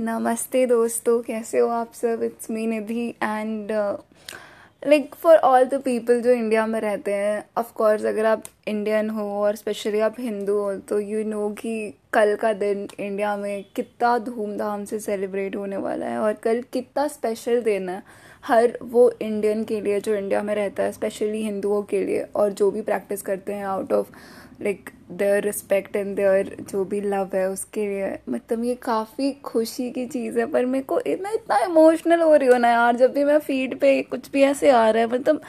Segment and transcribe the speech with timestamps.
[0.00, 2.22] नमस्ते दोस्तों, कैसे हो आप सब?
[2.22, 3.72] It's me Nidhi and
[4.82, 9.10] like for all the people जो इंडिया में रहते हैं ऑफ़ कोर्स अगर आप इंडियन
[9.10, 11.74] हो और स्पेशली आप हिंदू हो तो यू नो कि
[12.12, 17.06] कल का दिन इंडिया में कितना धूमधाम से सेलिब्रेट होने वाला है और कल कितना
[17.08, 18.02] स्पेशल दिन है।
[18.44, 22.52] हर वो इंडियन के लिए जो इंडिया में रहता है स्पेशली हिंदुओं के लिए, और
[22.52, 24.06] जो भी प्रैक्टिस करते हैं out of
[24.62, 29.90] like their respect and their जो भी लव है उसके लिए। मतलब ये काफ़ी खुशी
[29.90, 33.12] की चीज़ है, पर मेरे को इतना इतना इमोशनल हो रही हो ना यार, जब
[33.12, 35.40] भी मैं फ़ीड पे कुछ भी ऐसे आ रहा है मतलब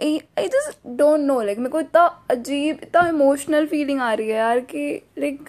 [0.00, 4.36] I just don't know like मेरे को इतना अजीब, इतना इमोशनल फीलिंग आ रही है
[4.36, 5.48] यार कि लाइक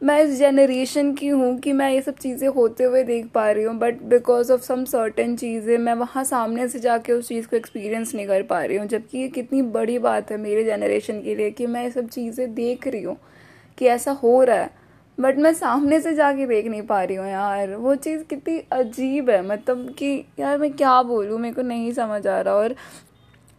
[0.00, 3.64] मैं इस जनरेशन की हूँ कि मैं ये सब चीज़ें होते हुए देख पा रही
[3.64, 7.56] हूँ but because of some certain चीज़ें, मैं वहाँ सामने से जाके उस चीज़ को
[7.56, 11.34] एक्सपीरियंस नहीं कर पा रही हूँ। जबकि ये कितनी बड़ी बात है मेरे जनरेशन के
[11.34, 13.16] लिए कि मैं ये सब चीज़ें देख रही हूँ
[13.78, 14.70] कि ऐसा हो रहा है।
[15.18, 19.30] बट मैं सामने से जाके देख नहीं पा रही हूँ यार। वो चीज़ कितनी अजीब
[19.30, 22.74] है मतलब कि यार मैं क्या बोलूँ, मेरे को नहीं समझ आ रहा। और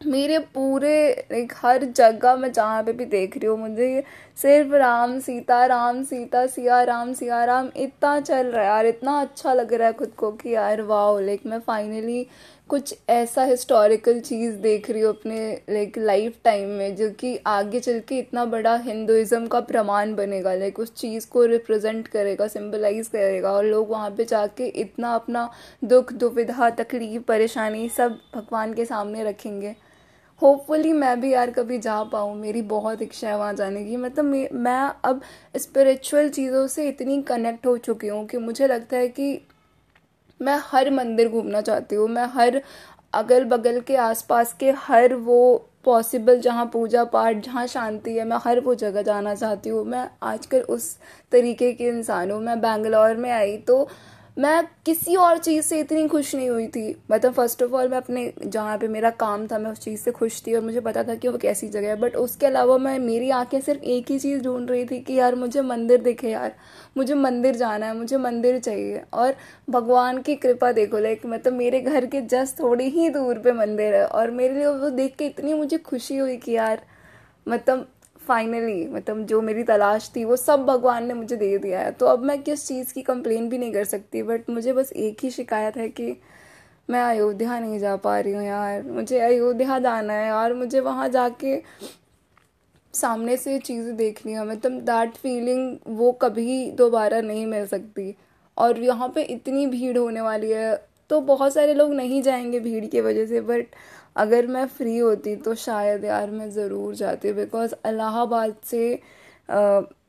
[0.01, 4.03] मेरे पूरे लाइक हर जगह मैं जहाँ पे भी देख रही हूँ, मुझे
[4.37, 9.19] सिर्फ़ राम सीता राम सीता, सिया, राम सिया, राम, इतना चल रहा है यार, इतना
[9.21, 12.25] अच्छा लग रहा है खुद को कि यार वाह लाइक मैं फाइनली
[12.69, 17.79] कुछ ऐसा हिस्टोरिकल चीज़ देख रही हूँ अपने लाइक लाइफ टाइम में, जो कि आगे
[17.79, 23.07] चल के इतना बड़ा हिंदुज़म का प्रमाण बनेगा लाइक उस चीज़ को रिप्रेजेंट करेगा सिंबलाइज
[23.07, 25.49] करेगा और लोग वहाँ पे जाके इतना अपना
[25.83, 29.75] दुख, दुविधा, तकलीफ़, परेशानी सब भगवान के सामने रखेंगे।
[30.41, 34.25] होपफुली मैं भी यार कभी जा पाऊँ, मेरी बहुत इच्छा है वहाँ जाने की। मतलब
[34.55, 35.21] मैं अब
[35.57, 39.39] स्पिरिचुअल चीज़ों से इतनी कनेक्ट हो चुकी हूँ कि मुझे लगता है कि
[40.39, 42.61] मैं हर मंदिर घूमना चाहती हूँ। मैं हर
[43.13, 48.37] अगल बगल के आसपास के हर वो पॉसिबल जहाँ पूजा पाठ, जहाँ शांति है, मैं
[48.43, 50.95] हर वो जगह जाना चाहती हूँ। मैं आजकल उस
[51.31, 53.87] तरीके की इंसान हूँ। मैं बैंगलोर में आई तो
[54.37, 57.97] मैं किसी और चीज़ से इतनी खुश नहीं हुई थी। मतलब फ़र्स्ट ऑफ़ ऑल मैं
[57.97, 61.03] अपने, जहाँ पे मेरा काम था, मैं उस चीज़ से खुश थी और मुझे पता
[61.03, 64.19] था कि वो कैसी जगह है। बट उसके अलावा मैं, मेरी आँखें सिर्फ़ एक ही
[64.19, 66.55] चीज़ ढूंढ रही थी कि यार मुझे मंदिर दिखे यार।
[66.97, 69.35] मुझे मंदिर जाना है, मुझे मंदिर चाहिए। और
[69.69, 73.95] भगवान की कृपा देखो लाइक मतलब मेरे घर के जस्ट थोड़ी ही दूर पे मंदिर
[73.95, 76.81] है। और मेरे लिए वो देख के इतनी मुझे खुशी हुई कि यार
[77.47, 77.87] मतलब
[78.21, 82.05] फाइनली मतलब जो मेरी तलाश थी, वो सब भगवान ने मुझे दे दिया है। तो
[82.05, 85.29] अब मैं किस चीज़ की कंप्लेन भी नहीं कर सकती बट मुझे बस एक ही
[85.31, 86.15] शिकायत है कि
[86.89, 91.09] मैं अयोध्या नहीं जा पा रही हूँ यार। मुझे अयोध्या जाना है यार मुझे वहाँ
[91.09, 91.57] जाके
[92.93, 98.13] सामने से चीज़ें देखनी है। मतलब दैट फीलिंग वो कभी दोबारा नहीं मिल सकती।
[98.57, 100.75] और यहाँ पे इतनी भीड़ होने वाली है
[101.09, 103.75] तो बहुत सारे लोग नहीं जाएँगे भीड़ की वजह से बट
[104.15, 108.93] अगर मैं फ्री होती तो शायद यार मैं ज़रूर जाती बिकॉज़ अलाहाबाद से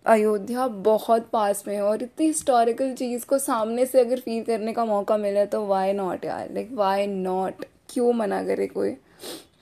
[0.06, 4.72] अयोध्या बहुत पास में है और इतनी हिस्टोरिकल चीज़ को सामने से अगर फील करने
[4.72, 6.50] का मौका मिला तो वाई नॉट यार?
[6.52, 8.96] लाइक वाई नॉट क्यों मना करे कोई?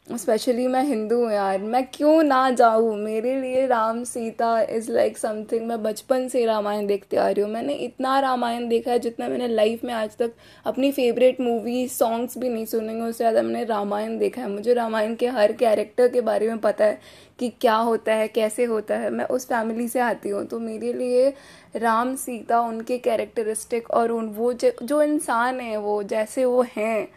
[0.08, 2.96] स्पेशली मैं हिंदू हूँ यार। मैं क्यों ना जाऊँ?
[2.96, 7.50] मेरे लिए Ram Sita is like something मैं बचपन से रामायण देखते आ रही हूँ।
[7.50, 10.32] मैंने इतना रामायण देखा है जितना मैंने लाइफ में आज तक
[10.66, 15.14] अपनी फेवरेट मूवी सॉन्ग्स भी नहीं सुनेंगे उससे ज़्यादा मैंने रामायण देखा है। मुझे रामायण
[15.14, 16.98] के हर कैरेक्टर के बारे में पता है
[17.38, 20.92] कि क्या होता है, कैसे होता है। मैं उस फैमिली से आती हूँ। तो मेरे
[20.92, 21.32] लिए
[21.76, 27.08] राम सीता उनके कैरेक्टरिस्टिक और उन वो जो इंसान है वो जैसे वो हैं।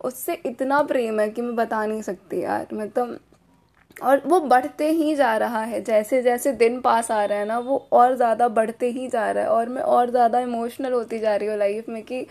[0.00, 3.18] उससे इतना प्रेम है कि मैं बता नहीं सकती यार मतलब
[3.96, 7.58] और वो बढ़ते ही जा रहा है, जैसे जैसे दिन पास आ रहा है ना,
[7.58, 11.34] वो और ज़्यादा बढ़ते ही जा रहा है, और मैं और ज़्यादा इमोशनल होती जा
[11.36, 12.26] रही हूँ लाइफ में कि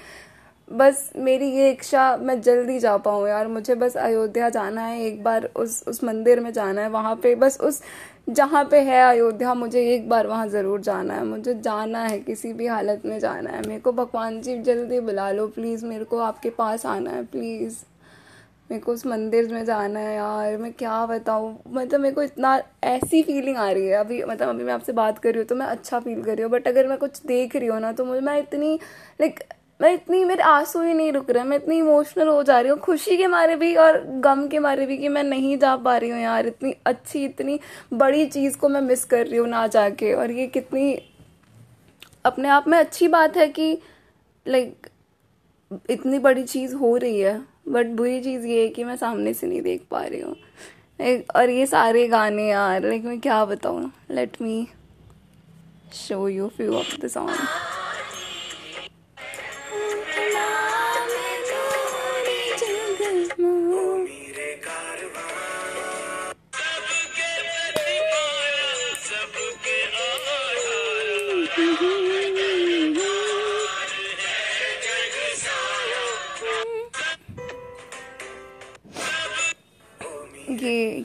[0.72, 5.24] बस मेरी ये इच्छा मैं जल्दी जा पाऊँ यार, मुझे बस अयोध्या जाना है, एक
[5.24, 7.81] बार उस उस मंदिर में जाना है, वहाँ पे बस उस
[8.29, 12.51] जहाँ पे है अयोध्या, मुझे एक बार वहाँ ज़रूर जाना है। मुझे जाना है, किसी
[12.53, 16.17] भी हालत में जाना है। मेरे को भगवान जी, जल्दी बुला लो प्लीज़ मेरे को
[16.22, 17.78] आपके पास आना है प्लीज़
[18.69, 21.57] मेरे को उस मंदिर में जाना है यार, मैं क्या बताऊँ?
[21.68, 25.19] मतलब मेरे को इतना ऐसी फीलिंग आ रही है। अभी मतलब अभी मैं आपसे बात
[25.19, 27.56] कर रही हूँ तो मैं अच्छा फील कर रही हूँ बट अगर मैं कुछ देख
[27.56, 28.73] रही हूँ ना तो मुझे, मैं इतनी
[29.22, 29.39] लाइक
[29.79, 32.80] मैं इतनी, मेरे आँसू ही नहीं रुक रहे, मैं इतनी इमोशनल हो जा रही हूँ,
[32.80, 36.09] खुशी के मारे भी और गम के मारे भी कि मैं नहीं जा पा रही
[36.09, 37.59] हूँ यार। इतनी अच्छी, इतनी
[37.94, 40.94] बड़ी चीज़ को मैं मिस कर रही हूँ ना जाके। और ये कितनी,
[42.25, 43.77] अपने आप में अच्छी बात है कि
[44.45, 44.88] लाइक
[45.89, 49.48] इतनी बड़ी चीज़ हो रही है बट बुरी चीज़ ये है कि मैं सामने से
[49.48, 50.36] नहीं देख पा रही हूँ।
[51.36, 53.92] और ये सारे गाने यार लाइक मैं क्या बताऊँ?
[54.12, 54.68] Let me
[55.95, 57.69] show you few of the song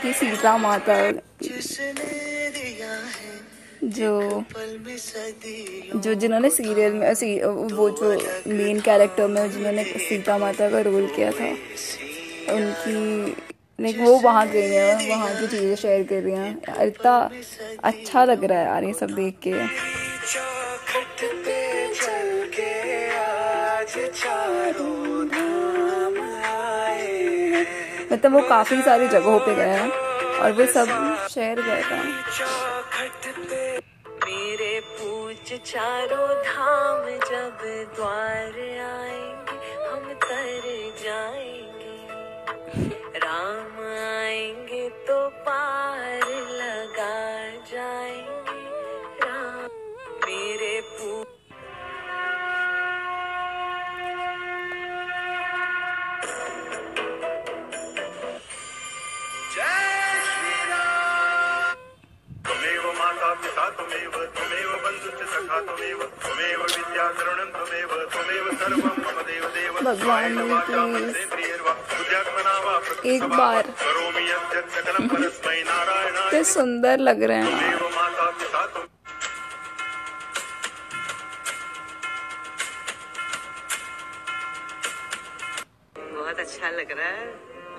[0.05, 0.95] कि सीता माता
[3.97, 4.45] जो
[5.97, 8.11] जो जिन्होंने सीरियल में सी, वो जो
[8.49, 11.49] मेन कैरेक्टर में जिन्होंने सीता माता का रोल किया था
[12.55, 12.97] उनकी
[13.79, 17.17] लाइक वो वहाँ गई हैं वहाँ की चीज़ें शेयर कर रही हैं। इतना
[17.85, 19.53] अच्छा लग रहा है यार ये सब देख के।
[28.15, 29.85] मतलब वो काफ़ी सारी जगहों पे गया
[30.43, 30.87] और वो सब
[31.31, 31.97] शहर गए था।
[34.27, 37.65] मेरे पूछ चारों धाम जब
[37.97, 39.57] द्वार आएँगे,
[39.87, 40.63] हम तर
[41.03, 41.97] जाएँगे।
[43.19, 45.19] राम आएँगे तो
[45.49, 46.23] पार
[73.07, 73.67] एक बार।
[75.01, 77.79] कितने सुंदर लग रहे हैं।
[85.99, 87.27] बहुत अच्छा लग रहा है।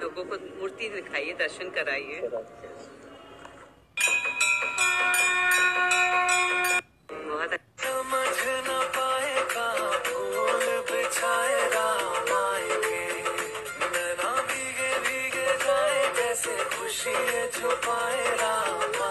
[0.01, 2.19] लोगों को मूर्ति दिखाइए दर्शन कराइए।
[17.53, 19.04] छुपाए राम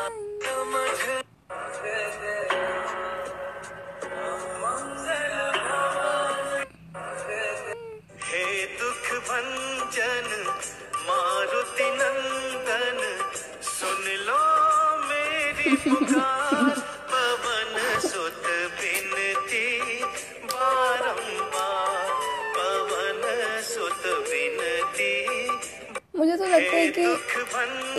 [26.99, 27.05] कि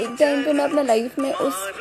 [0.04, 1.72] एक टाइम पे मैं अपने लाइफ में उस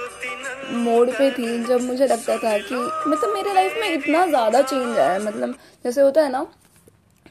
[0.72, 2.74] मोड पे थी जब मुझे लगता था कि
[3.10, 6.46] मतलब मेरे लाइफ में इतना ज़्यादा चेंज आया मतलब जैसे होता है ना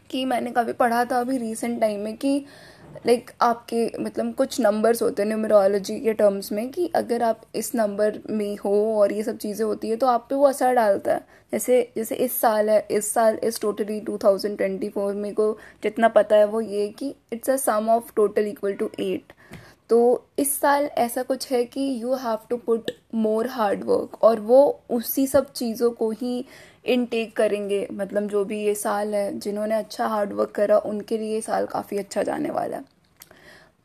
[0.09, 2.45] कि मैंने कभी पढ़ा था अभी रिसेंट टाइम में कि
[3.05, 7.73] लाइक आपके मतलब कुछ नंबर्स होते हैं न्यूमरोलॉजी के टर्म्स में कि अगर आप इस
[7.75, 11.13] नंबर में हो और ये सब चीज़ें होती है तो आप पे वो असर डालता
[11.13, 15.51] है। जैसे जैसे इस साल है, इस साल, इस टोटली 2024 में को
[15.83, 19.33] जितना पता है वो ये कि it's a sum of total equal to eight
[19.93, 24.39] तो इस साल ऐसा कुछ है कि you have to put more hard work और
[24.39, 26.45] वो उसी सब चीज़ों को ही
[26.85, 31.33] इनटेक करेंगे। मतलब जो भी ये साल है, जिन्होंने अच्छा हार्ड वर्क करा, उनके लिए
[31.33, 32.83] ये साल काफ़ी अच्छा जाने वाला है।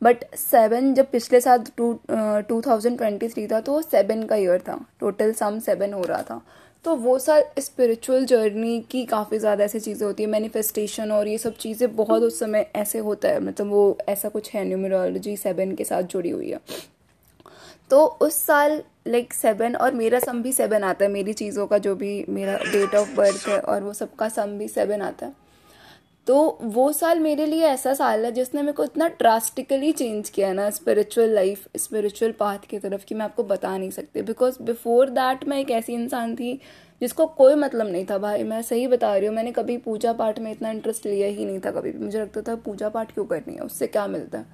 [0.02, 4.60] बट सेवन जब पिछले साल two two thousand twenty three था तो सेवन का ईयर
[4.60, 6.40] था। टोटल सम सेवन हो रहा था।
[6.88, 11.38] तो वो साल स्पिरिचुअल जर्नी की काफ़ी ज़्यादा ऐसी चीज़ें होती है मैनिफेस्टेशन और ये
[11.38, 15.74] सब चीज़ें बहुत उस समय ऐसे होता है मतलब वो ऐसा कुछ है न्यूमरोलॉजी सेवन
[15.74, 16.60] के साथ जुड़ी हुई है।
[17.90, 21.78] तो उस साल लाइक सेवन और मेरा सम भी सेवन आता है, मेरी चीज़ों का
[21.78, 25.32] जो भी मेरा डेट ऑफ़ बर्थ है और वो सबका सम भी सेवन आता है।
[26.28, 30.52] तो वो साल मेरे लिए ऐसा साल है जिसने मेरे को इतना ड्रास्टिकली चेंज किया
[30.52, 35.10] ना स्पिरिचुअल लाइफ स्पिरिचुअल पाथ की तरफ़ कि मैं आपको बता नहीं सकती। बिकॉज़ बिफोर
[35.10, 36.60] दैट मैं एक ऐसी इंसान थी
[37.00, 40.38] जिसको कोई मतलब नहीं था भाई। मैं सही बता रही हूँ, मैंने कभी पूजा पाठ
[40.38, 43.24] में इतना इंटरेस्ट लिया ही नहीं था कभी भी। मुझे लगता था पूजा पाठ क्यों
[43.24, 44.46] करनी है, उससे क्या मिलता है?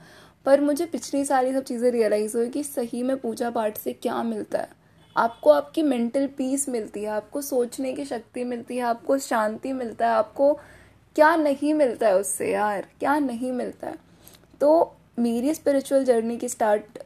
[0.46, 4.22] पर मुझे पिछली सारी सब चीज़ें रियलाइज़ हुई कि सही में पूजा पाठ से क्या
[4.22, 4.68] मिलता है।
[5.16, 10.06] आपको आपकी मेंटल पीस मिलती है, आपको सोचने की शक्ति मिलती है, आपको शांति मिलता
[10.06, 10.58] है, आपको
[11.16, 12.86] क्या नहीं मिलता है उससे यार?
[13.00, 13.96] क्या नहीं मिलता है?
[14.60, 16.98] तो मेरी स्पिरिचुअल जर्नी की स्टार्ट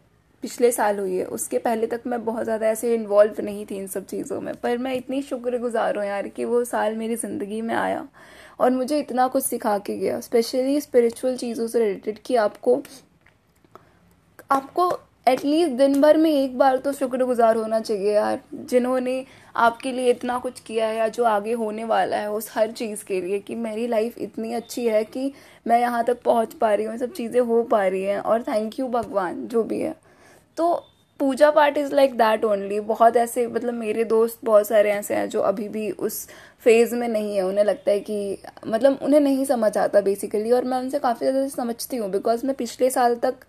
[0.43, 3.87] पिछले साल हुई है। उसके पहले तक मैं बहुत ज़्यादा ऐसे इन्वॉल्व नहीं थी इन
[3.87, 7.75] सब चीज़ों में। पर मैं इतनी शुक्रगुजार हूँ यार कि वो साल मेरी ज़िंदगी में
[7.75, 8.07] आया
[8.61, 12.83] और मुझे इतना कुछ सिखा के गया। स्पेशली स्पिरिचुअल चीज़ों से रिलेटेड कि आपको
[14.51, 14.91] आपको
[15.29, 19.25] एटलीस्ट दिन भर में एक बार तो शुक्रगुजार होना चाहिए यार, जिन्होंने
[19.57, 23.05] आपके लिए इतना कुछ किया है या जो आगे होने वाला है उस हर चीज़
[23.05, 25.33] के लिए कि मेरी लाइफ इतनी अच्छी है कि
[25.67, 28.79] मैं यहाँ तक पहुँच पा रही हूँ सब चीज़ें हो पा रही हैं और थैंक
[28.81, 29.95] यू भगवान, जो भी है।
[30.59, 30.75] तो
[31.21, 35.29] पूजा पाठ इज़ लाइक दैट ओनली बहुत ऐसे मतलब मेरे दोस्त बहुत सारे ऐसे हैं
[35.29, 36.27] जो अभी भी उस
[36.65, 40.65] फ़ेज़ में नहीं है। उन्हें लगता है कि मतलब उन्हें नहीं समझ आता बेसिकली और
[40.65, 43.45] मैं उनसे काफ़ी ज़्यादा समझती हूँ बिकॉज़ मैं पिछले साल तक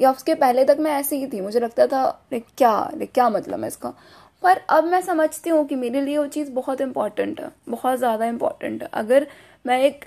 [0.00, 3.28] या उसके पहले तक मैं ऐसी ही थी, मुझे लगता था लाइक क्या लाइक क्या
[3.30, 3.94] मतलब है इसका?
[4.42, 8.26] पर अब मैं समझती हूँ कि मेरे लिए वो चीज़ बहुत इंपॉर्टेंट है, बहुत ज़्यादा
[8.26, 9.26] इंपॉर्टेंट है। अगर
[9.66, 10.04] मैं एक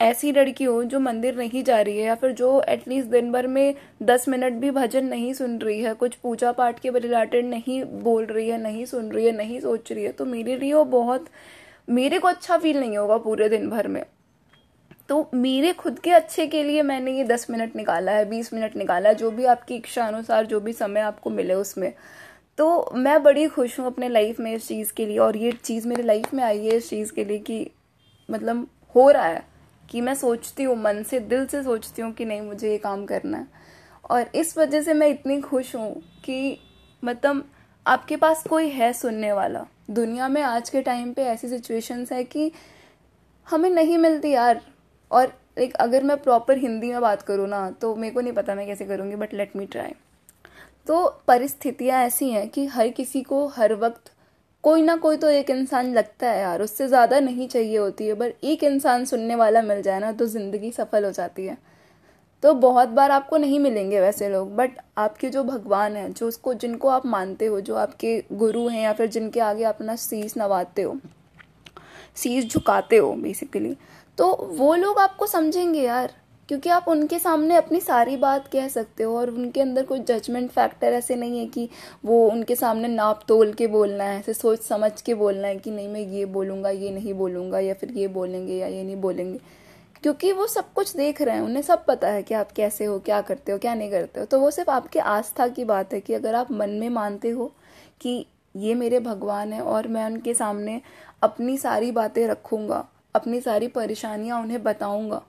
[0.00, 3.46] ऐसी लड़की हूँ जो मंदिर नहीं जा रही है या फिर जो एटलीस्ट दिन भर
[3.46, 7.82] में दस मिनट भी भजन नहीं सुन रही है, कुछ पूजा पाठ के रिलेटेड नहीं
[8.02, 10.84] बोल रही है, नहीं सुन रही है, नहीं सोच रही है तो मेरे लिए वो
[10.86, 11.26] बहुत,
[11.88, 14.04] मेरे को अच्छा फील नहीं होगा पूरे दिन भर में।
[15.08, 18.76] तो मेरे खुद के अच्छे के लिए मैंने ये दस मिनट निकाला है, बीस मिनट
[18.76, 21.92] निकाला है, जो भी आपकी इच्छा अनुसार, जो भी समय आपको मिले उसमें।
[22.58, 25.88] तो मैं बड़ी खुश हूँ अपने लाइफ में इस चीज़ के लिए और ये चीज़
[25.88, 27.70] मेरी लाइफ में आई है इस चीज़ के लिए कि
[28.28, 29.44] मतलब हो रहा है
[29.90, 33.04] कि मैं सोचती हूँ, मन से, दिल से सोचती हूँ कि नहीं, मुझे ये काम
[33.06, 33.46] करना है।
[34.10, 35.92] और इस वजह से मैं इतनी खुश हूँ
[36.24, 36.58] कि
[37.02, 37.48] मतलब
[37.86, 42.24] आपके पास कोई है सुनने वाला। दुनिया में आज के टाइम पे ऐसी सिचुएशंस है
[42.24, 42.50] कि
[43.46, 44.60] हमें नहीं मिलती यार।
[45.10, 45.26] और
[45.58, 48.66] लाइक अगर मैं प्रॉपर हिंदी में बात करूँ ना तो मेरे को नहीं पता मैं
[48.66, 49.92] कैसे करूँगी बट लेट मी ट्राई
[50.86, 54.12] तो परिस्थितियाँ ऐसी हैं कि हर किसी को हर वक्त
[54.64, 58.14] कोई ना कोई तो एक इंसान लगता है यार, उससे ज़्यादा नहीं चाहिए होती है,
[58.14, 61.56] पर एक इंसान सुनने वाला मिल जाए ना तो ज़िंदगी सफल हो जाती है।
[62.42, 66.54] तो बहुत बार आपको नहीं मिलेंगे वैसे लोग बट आपके जो भगवान हैं, जो उसको,
[66.54, 70.82] जिनको आप मानते हो, जो आपके गुरु हैं या फिर जिनके आगे अपना शीस नवाते
[70.82, 70.96] हो
[72.16, 73.76] शीस झुकाते हो बेसिकली
[74.18, 76.12] तो वो लोग आपको समझेंगे यार,
[76.48, 80.50] क्योंकि आप उनके सामने अपनी सारी बात कह सकते हो और उनके अंदर कोई जजमेंट
[80.50, 81.68] फैक्टर ऐसे नहीं है कि
[82.04, 85.70] वो उनके सामने नाप तोल के बोलना है, ऐसे सोच समझ के बोलना है कि
[85.70, 89.40] नहीं मैं ये बोलूँगा, ये नहीं बोलूँगा, या फिर ये बोलेंगे या ये नहीं बोलेंगे।
[90.02, 92.98] क्योंकि वो सब कुछ देख रहे हैं, उन्हें सब पता है कि आप कैसे हो,
[92.98, 96.00] क्या करते हो, क्या नहीं करते हो। तो वो सिर्फ़ आपके आस्था की बात है
[96.00, 97.52] कि अगर आप मन में मानते हो
[98.00, 100.80] कि ये मेरे भगवान है और मैं उनके सामने
[101.22, 105.22] अपनी सारी बातें रखूँगा अपनी सारी परेशानियाँ उन्हें बताऊँगा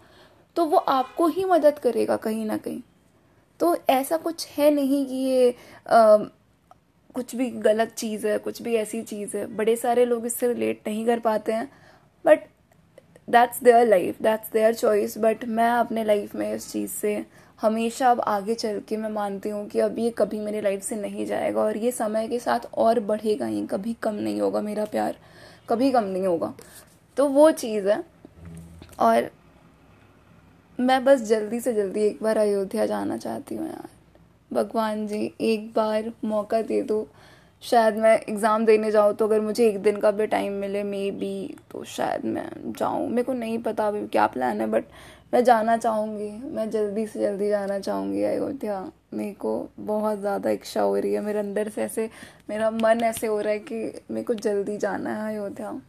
[0.56, 2.82] तो वो आपको ही मदद करेगा कहीं ना कहीं।
[3.60, 6.18] तो ऐसा कुछ है नहीं कि ये आ,
[7.16, 10.82] कुछ भी गलत चीज़ है कुछ भी ऐसी चीज़ है। बड़े सारे लोग इससे रिलेट
[10.88, 11.70] नहीं कर पाते हैं
[12.26, 12.44] but
[13.28, 17.26] that's their life that's their choice but मैं अपने लाइफ में इस चीज़ से
[17.60, 20.96] हमेशा अब आगे चल के मैं मानती हूँ कि अब ये कभी मेरी लाइफ से
[20.96, 24.86] नहीं जाएगा और ये समय के साथ और बढ़ेगा ही कभी कम नहीं होगा मेरा
[24.86, 25.16] प्यार
[25.70, 26.54] कभी कम नहीं होगा।
[27.18, 28.04] तो वो चीज़ है।
[29.00, 29.30] और
[30.80, 33.88] मैं बस जल्दी से जल्दी एक बार अयोध्या जाना चाहती हूँ यार।
[34.52, 37.08] भगवान जी, एक बार मौका दे दो।
[37.64, 41.10] शायद मैं एग्ज़ाम देने जाऊँ तो अगर मुझे एक दिन का भी टाइम मिले, मे
[41.12, 44.84] बी तो शायद मैं जाऊँ। मेरे को नहीं पता अभी क्या प्लान है, बट
[45.34, 48.80] मैं जाना चाहूँगी। मैं जल्दी से जल्दी जाना चाहूँगी अयोध्या।
[49.14, 52.10] मेरे को बहुत ज़्यादा इच्छा हो रही है। मेरे अंदर से ऐसे,
[52.50, 55.80] मेरा मन ऐसे हो रहा है कि मेरे को जल्दी जाना है अयोध्या।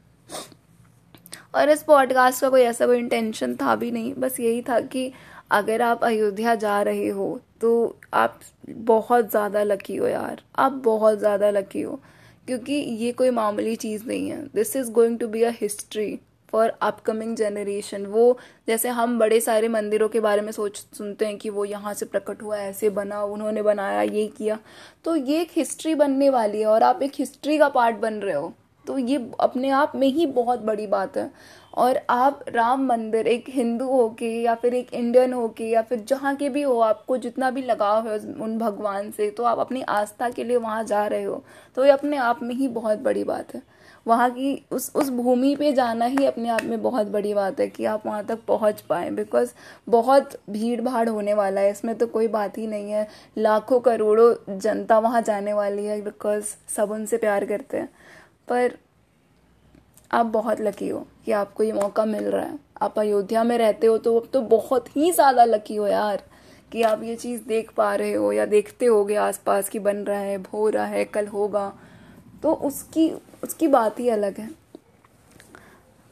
[1.55, 5.11] और इस पॉडकास्ट का कोई ऐसा कोई इंटेंशन था भी नहीं। बस यही था कि
[5.51, 11.19] अगर आप अयोध्या जा रहे हो तो आप बहुत ज़्यादा लकी हो यार। आप बहुत
[11.19, 12.01] ज़्यादा लकी हो,
[12.49, 16.19] क्योंकि ये कोई मामूली चीज़ नहीं है। This is going to be a history
[16.53, 18.39] for upcoming generation वो
[18.69, 22.07] जैसे हम बड़े सारे मंदिरों के बारे में सोच, सुनते हैं कि वो यहाँ से
[22.07, 24.59] प्रकट हुआ, ऐसे बना, उन्होंने बनाया, ये किया।
[25.05, 28.35] तो ये एक हिस्ट्री बनने वाली है और आप एक हिस्ट्री का पार्ट बन रहे
[28.35, 28.53] हो।
[28.89, 31.31] तो ये अपने आप में ही बहुत बड़ी बात है।
[31.75, 35.83] और आप राम मंदिर, एक हिंदू हो के या फिर एक इंडियन हो के या
[35.83, 39.59] फिर जहाँ के भी हो, आपको जितना भी लगाव है उन भगवान से तो आप
[39.59, 41.43] अपनी आस्था के लिए वहाँ जा रहे हो
[41.77, 43.63] तो ये अपने आप में ही बहुत बड़ी बात है।
[44.07, 47.67] वहाँ की उस उस भूमि पे जाना ही अपने आप में बहुत बड़ी बात है
[47.69, 49.53] कि आप वहाँ तक पहुँच पाएँ बिकॉज़
[49.89, 53.07] बहुत भीड़ भाड़ होने वाला है। इसमें तो कोई बात ही नहीं है।
[53.39, 57.89] लाखों करोड़ों जनता वहाँ जाने वाली है बिकॉज़ सब उनसे प्यार करते हैं।
[58.51, 58.79] पर
[60.13, 63.87] आप बहुत लकी हो कि आपको ये मौका मिल रहा है। आप अयोध्या में रहते
[63.87, 66.23] हो तो अब तो बहुत ही ज़्यादा लकी हो यार
[66.73, 69.97] कि आप ये चीज़ देख पा रहे हो या देखते हो होगे आसपास की बन
[69.97, 71.73] रहा है, हो रहा है, कल होगा।
[72.43, 73.11] तो उसकी
[73.45, 74.49] उसकी बात ही अलग है।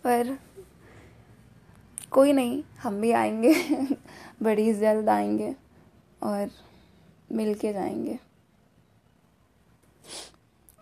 [0.05, 0.37] पर
[2.11, 3.55] कोई नहीं, हम भी आएँगे,
[4.43, 5.55] बड़ी जल्द आएँगे
[6.23, 6.51] और
[7.33, 8.19] मिल के जाएँगे।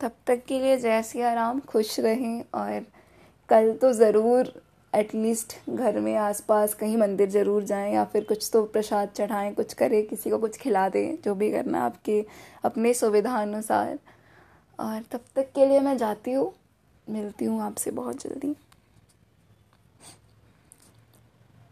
[0.05, 2.85] तब तक के लिए जय सिया राम खुश रहें और
[3.49, 4.53] कल तो ज़रूर
[4.93, 9.73] एटलीस्ट घर में आसपास कहीं मंदिर ज़रूर जाएँ या फिर कुछ तो प्रसाद चढ़ाएँ, कुछ
[9.73, 12.25] करें, किसी को कुछ खिला दें, जो भी करना आपके,
[12.65, 13.99] अपने सुविधा अनुसार
[14.79, 16.53] और तब तक के लिए मैं जाती हूँ।
[17.07, 18.55] मिलती हूँ आपसे बहुत जल्दी।